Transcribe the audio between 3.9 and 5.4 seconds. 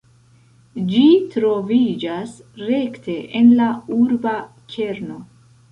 urba kerno.